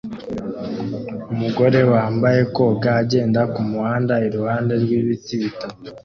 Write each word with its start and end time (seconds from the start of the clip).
Umugore 1.33 1.79
wambaye 1.93 2.39
koga 2.55 2.89
agenda 3.01 3.41
kumuhanda 3.53 4.13
iruhande 4.27 4.73
rwibiti 4.83 5.33
bitatu 5.41 5.75